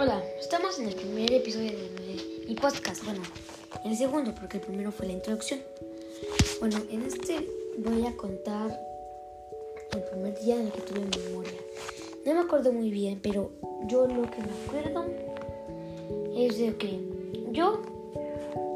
Hola, 0.00 0.22
estamos 0.38 0.78
en 0.78 0.86
el 0.86 0.94
primer 0.94 1.32
episodio 1.32 1.72
de 1.72 2.44
mi 2.46 2.54
podcast. 2.54 3.04
Bueno, 3.04 3.20
en 3.82 3.90
el 3.90 3.96
segundo, 3.96 4.32
porque 4.32 4.58
el 4.58 4.62
primero 4.62 4.92
fue 4.92 5.08
la 5.08 5.14
introducción. 5.14 5.58
Bueno, 6.60 6.76
en 6.88 7.02
este 7.02 7.44
voy 7.78 8.06
a 8.06 8.16
contar 8.16 8.78
el 9.90 10.02
primer 10.04 10.40
día 10.40 10.54
en 10.54 10.66
el 10.66 10.72
que 10.72 10.82
tuve 10.82 11.00
memoria. 11.00 11.58
No 12.24 12.34
me 12.34 12.40
acuerdo 12.42 12.72
muy 12.72 12.92
bien, 12.92 13.18
pero 13.20 13.50
yo 13.88 14.06
lo 14.06 14.22
que 14.30 14.38
me 14.38 14.52
acuerdo 14.68 15.04
es 16.36 16.58
de 16.58 16.76
que 16.76 17.00
yo 17.50 17.82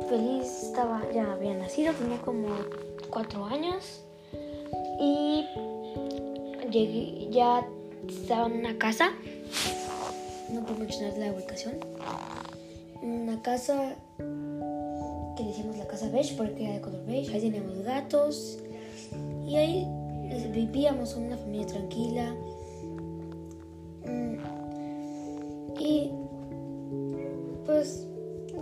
feliz 0.09 0.65
estaba, 0.65 1.09
ya 1.15 1.31
había 1.31 1.55
nacido, 1.55 1.95
tenía 1.95 2.21
como 2.23 2.49
cuatro 3.11 3.45
años 3.45 4.03
y 4.99 5.47
llegué, 6.69 7.31
ya 7.31 7.65
estaba 8.09 8.49
en 8.49 8.55
una 8.55 8.77
casa 8.77 9.13
no 10.51 10.65
puedo 10.65 10.81
mencionar 10.81 11.17
la 11.19 11.33
ubicación. 11.33 11.75
Una 13.03 13.43
casa 13.43 13.97
que 15.37 15.45
decíamos 15.45 15.77
la 15.77 15.87
casa 15.87 16.09
beige 16.11 16.35
porque 16.37 16.65
era 16.65 16.75
de 16.75 16.81
color 16.81 17.05
beige. 17.07 17.35
Ahí 17.35 17.41
teníamos 17.41 17.83
gatos 17.83 18.59
y 19.47 19.57
ahí 19.57 19.87
vivíamos 20.53 21.17
una 21.17 21.37
familia 21.37 21.67
tranquila. 21.67 22.35
Mm. 24.07 24.37
Y 25.79 26.11
pues 27.65 28.07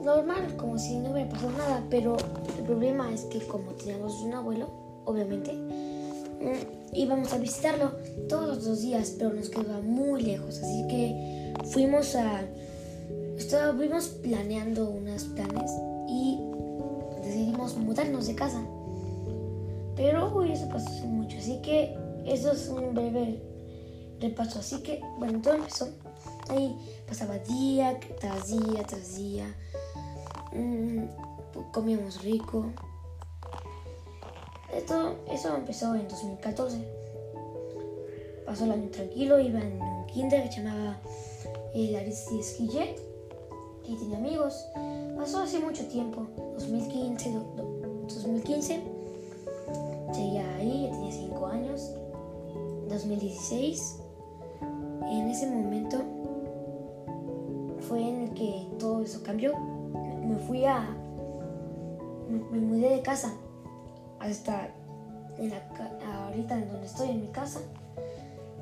normal, 0.02 0.56
como 0.56 0.78
si 0.78 0.98
no 0.98 1.10
hubiera 1.10 1.28
pasado 1.28 1.52
nada, 1.52 1.82
pero 1.90 2.16
el 2.58 2.64
problema 2.64 3.12
es 3.12 3.24
que 3.24 3.40
como 3.40 3.72
teníamos 3.72 4.20
un 4.22 4.34
abuelo, 4.34 4.68
obviamente, 5.04 5.52
íbamos 6.92 7.32
a 7.32 7.38
visitarlo 7.38 7.92
todos 8.28 8.64
los 8.64 8.82
días, 8.82 9.14
pero 9.18 9.32
nos 9.32 9.50
quedaba 9.50 9.80
muy 9.80 10.23
lejos, 10.23 10.59
así 10.59 10.87
que 10.88 11.54
fuimos 11.73 12.15
a... 12.15 12.42
Estuvimos 13.37 14.09
planeando 14.23 14.90
unos 14.90 15.24
planes 15.24 15.70
y 16.09 16.38
decidimos 17.23 17.76
mudarnos 17.76 18.26
de 18.26 18.34
casa. 18.34 18.62
Pero 19.96 20.45
eso 20.45 20.68
pasó 20.68 20.88
hace 20.88 21.06
mucho, 21.06 21.38
así 21.38 21.60
que 21.62 21.96
eso 22.26 22.52
es 22.52 22.68
un 22.68 22.95
breve 22.95 23.43
repaso. 24.20 24.59
Así 24.59 24.82
que, 24.82 25.00
bueno, 25.18 25.40
todo 25.40 25.54
empezó. 25.54 25.88
Ahí 26.48 26.76
pasaba 27.06 27.38
día 27.38 27.98
tras 28.20 28.48
día 28.48 28.84
tras 28.87 29.16
día. 29.16 29.54
Mm, 30.52 31.04
comíamos 31.72 32.22
rico. 32.22 32.66
Esto, 34.80 35.14
eso 35.30 35.54
empezó 35.54 35.95
en 35.95 36.09
2014. 36.09 36.78
Pasó 38.46 38.64
el 38.64 38.73
año 38.73 38.88
tranquilo, 38.88 39.38
iba 39.38 39.60
en 39.60 39.78
un 39.78 40.06
kinder 40.06 40.42
que 40.45 40.52
se 40.52 40.62
llamaba 40.62 40.98
el 41.74 41.95
Aristides 41.96 42.56
Guillet 42.59 42.98
y 43.87 43.95
tenía 43.96 44.16
amigos. 44.16 44.66
Pasó 45.18 45.40
hace 45.40 45.59
mucho 45.59 45.87
tiempo, 45.87 46.26
2015, 46.54 47.30
2015. 48.09 48.80
Llegué 50.14 50.38
ahí, 50.38 50.84
ya 50.84 50.92
tenía 50.92 51.12
5 51.12 51.46
años. 51.46 51.90
2016. 52.88 54.00
En 55.10 55.28
ese 55.28 55.46
momento 55.46 55.98
fue 57.87 58.00
en 58.00 58.22
el 58.22 58.30
que 58.32 58.66
todo 58.78 59.02
eso 59.02 59.22
cambió. 59.22 59.52
Me 60.26 60.37
fui 60.37 60.65
a. 60.65 60.96
Me, 62.30 62.59
mudé 62.60 62.88
de 62.88 63.02
casa 63.02 63.34
hasta 64.21 64.69
ahorita 66.26 66.54
en 66.54 66.69
donde 66.69 66.87
estoy, 66.87 67.10
en 67.10 67.22
mi 67.22 67.28
casa. 67.28 67.60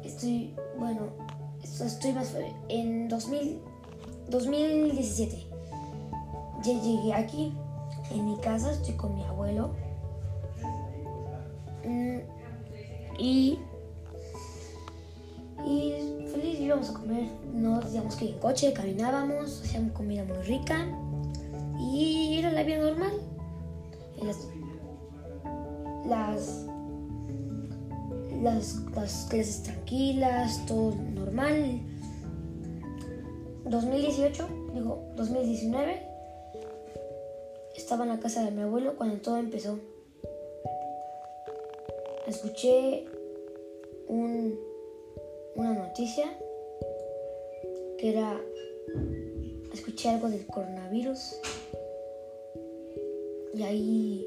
Estoy, 0.03 0.55
bueno, 0.79 1.09
estoy 1.63 2.13
más 2.13 2.35
en 2.69 3.09
2000, 3.09 3.61
2017. 4.31 5.47
Ya 6.63 6.73
llegué 6.81 7.13
aquí, 7.13 7.53
en 8.11 8.25
mi 8.25 8.37
casa, 8.39 8.73
estoy 8.73 8.95
con 8.95 9.15
mi 9.15 9.25
abuelo. 9.25 9.75
Mm, 11.85 12.19
y, 13.19 13.59
y 15.67 15.93
feliz 16.33 16.61
íbamos 16.61 16.91
a 16.91 16.95
comer, 16.95 17.29
no 17.53 17.81
digamos 17.81 18.17
que 18.17 18.31
en 18.31 18.39
coche, 18.39 18.73
caminábamos, 18.73 19.63
hacíamos 19.63 19.93
comida 19.93 20.25
muy 20.25 20.39
rica 20.39 20.87
y 21.79 22.39
era 22.39 22.53
la 22.53 22.63
vida 22.63 22.79
normal. 22.79 23.13
Las 26.09 26.67
las, 28.43 28.77
las 28.95 29.27
clases 29.29 29.63
tranquilas, 29.63 30.65
todo 30.67 30.95
normal. 31.15 31.81
2018, 33.65 34.49
digo, 34.75 35.03
2019, 35.17 36.03
estaba 37.77 38.05
en 38.05 38.11
la 38.11 38.21
casa 38.21 38.45
de 38.45 38.51
mi 38.51 38.63
abuelo 38.63 38.97
cuando 38.97 39.21
todo 39.21 39.37
empezó. 39.39 39.79
Escuché 42.27 43.07
un, 44.07 44.59
una 45.55 45.75
noticia 45.75 46.27
que 47.99 48.11
era, 48.11 48.41
escuché 49.73 50.11
algo 50.11 50.29
del 50.29 50.47
coronavirus 50.47 51.41
y 53.55 53.63
ahí 53.63 54.27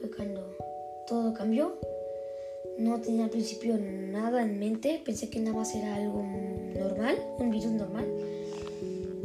fue 0.00 0.10
cuando 0.10 0.56
todo 1.06 1.34
cambió. 1.34 1.78
No 2.78 3.00
tenía 3.00 3.24
al 3.24 3.30
principio 3.30 3.76
nada 3.78 4.42
en 4.42 4.58
mente, 4.58 5.00
pensé 5.04 5.30
que 5.30 5.38
nada 5.38 5.56
más 5.56 5.74
era 5.74 5.94
algo 5.94 6.22
normal, 6.22 7.16
un 7.38 7.50
virus 7.50 7.72
normal. 7.72 8.06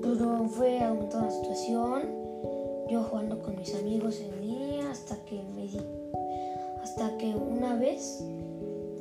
Pero 0.01 0.47
fue 0.49 0.79
aumentando 0.81 1.27
la 1.27 1.31
situación, 1.31 2.03
yo 2.89 3.03
jugando 3.03 3.41
con 3.41 3.57
mis 3.57 3.73
amigos 3.75 4.19
en 4.19 4.41
línea 4.41 4.91
hasta 4.91 5.15
que 5.25 5.41
me 5.55 5.63
di, 5.63 5.79
hasta 6.81 7.17
que 7.17 7.27
una 7.27 7.75
vez 7.75 8.23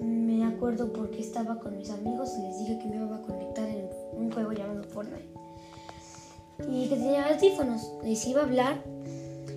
me 0.00 0.44
acuerdo 0.44 0.92
porque 0.92 1.20
estaba 1.20 1.58
con 1.58 1.76
mis 1.76 1.90
amigos 1.90 2.34
y 2.38 2.42
les 2.42 2.58
dije 2.58 2.78
que 2.78 2.88
me 2.88 2.96
iba 2.96 3.16
a 3.16 3.22
conectar 3.22 3.68
en 3.68 3.88
un 4.12 4.32
juego 4.32 4.52
llamado 4.52 4.82
Fortnite. 4.84 5.28
Y 6.68 6.88
que 6.88 6.96
tenía 6.96 7.26
audífonos, 7.28 7.92
les 8.02 8.26
iba 8.26 8.40
a 8.40 8.44
hablar 8.44 8.82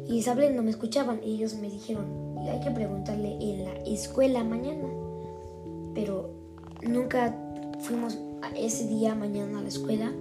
y 0.07 0.15
les 0.15 0.27
hablé 0.27 0.51
no 0.51 0.61
me 0.61 0.71
escuchaban. 0.71 1.21
Y 1.23 1.35
ellos 1.35 1.55
me 1.55 1.69
dijeron 1.69 2.30
hay 2.49 2.59
que 2.59 2.71
preguntarle 2.71 3.37
en 3.39 3.65
la 3.65 3.73
escuela 3.85 4.43
mañana. 4.43 4.87
Pero 5.93 6.31
nunca 6.81 7.35
fuimos 7.81 8.17
ese 8.55 8.87
día 8.87 9.15
mañana 9.15 9.59
a 9.59 9.61
la 9.61 9.67
escuela, 9.67 10.11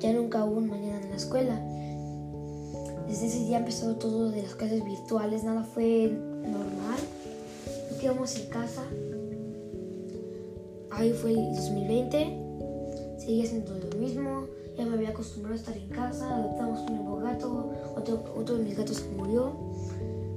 ya 0.00 0.12
nunca 0.12 0.44
hubo 0.44 0.58
un 0.58 0.68
mañana 0.68 1.00
en 1.02 1.10
la 1.10 1.16
escuela. 1.16 1.60
Desde 3.08 3.26
ese 3.26 3.40
día 3.40 3.58
empezó 3.58 3.96
todo 3.96 4.30
de 4.30 4.42
las 4.42 4.54
clases 4.54 4.84
virtuales, 4.84 5.42
nada 5.44 5.64
fue 5.64 6.08
normal. 6.42 7.00
Nos 7.90 7.98
quedamos 8.00 8.36
en 8.36 8.48
casa. 8.48 8.82
Ahí 10.90 11.12
fue 11.12 11.30
el 11.32 11.54
2020, 11.54 13.18
seguía 13.18 13.46
siendo 13.46 13.74
lo 13.74 13.96
mismo, 13.98 14.44
ya 14.76 14.84
me 14.84 14.94
había 14.94 15.10
acostumbrado 15.10 15.54
a 15.54 15.58
estar 15.58 15.76
en 15.76 15.88
casa, 15.88 16.34
adoptamos 16.34 16.80
un 16.90 16.96
nuevo 16.96 17.16
gato, 17.18 17.72
otro, 17.96 18.24
otro 18.36 18.56
de 18.56 18.64
mis 18.64 18.76
gatos 18.76 18.96
se 18.98 19.08
murió. 19.10 19.52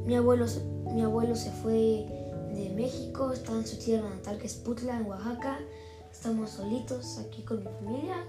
Mi 0.05 0.15
abuelo 0.15 0.45
mi 0.94 1.02
abuelo 1.02 1.36
se 1.36 1.52
fue 1.52 2.06
de 2.54 2.72
México, 2.76 3.31
está 3.31 3.52
en 3.54 3.66
su 3.66 3.78
tierra 3.78 4.09
natal 4.09 4.38
que 4.38 4.48
es 4.48 4.56
Putla, 4.56 4.98
en 4.98 5.08
Oaxaca. 5.08 5.59
Estamos 6.12 6.52
solitos 6.52 7.18
aquí 7.18 7.42
con 7.42 7.59
mi 7.59 7.70
familia 7.80 8.24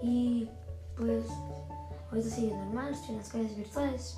y 0.00 0.48
pues 0.96 1.24
ahorita 2.10 2.30
sigue 2.30 2.54
normal, 2.54 2.92
estoy 2.92 3.10
en 3.10 3.16
las 3.16 3.28
calles 3.28 3.56
virtuales. 3.56 4.16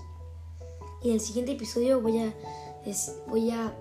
Y 1.02 1.08
en 1.08 1.14
el 1.14 1.20
siguiente 1.20 1.52
episodio 1.52 2.00
voy 2.00 2.18
a, 2.18 2.34
voy 3.28 3.50
a, 3.50 3.72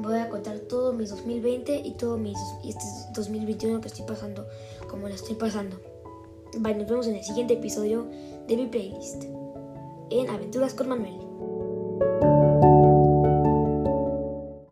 voy 0.00 0.18
a 0.18 0.28
contar 0.28 0.60
todo 0.60 0.92
mi 0.92 1.04
2020 1.04 1.82
y 1.84 1.92
todo 1.94 2.16
mi 2.16 2.32
este 2.64 2.84
2021 3.14 3.80
que 3.80 3.88
estoy 3.88 4.06
pasando, 4.06 4.46
como 4.88 5.08
la 5.08 5.16
estoy 5.16 5.34
pasando. 5.34 5.80
Bye, 6.58 6.76
nos 6.76 6.88
vemos 6.88 7.06
en 7.08 7.16
el 7.16 7.24
siguiente 7.24 7.54
episodio 7.54 8.06
de 8.46 8.56
mi 8.56 8.66
playlist 8.66 9.24
en 10.10 10.28
Aventuras 10.28 10.74
con 10.74 10.88
Manuel. 10.88 12.29